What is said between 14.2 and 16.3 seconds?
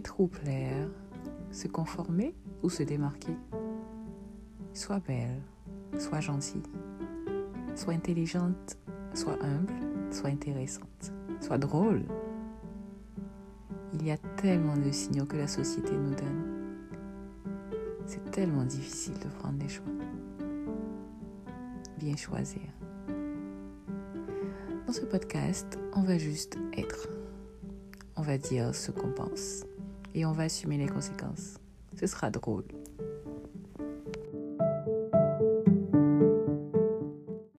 tellement de signaux que la société nous